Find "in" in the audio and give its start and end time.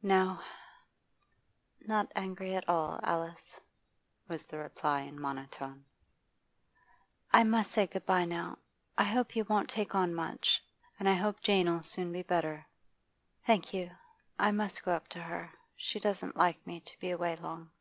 5.00-5.16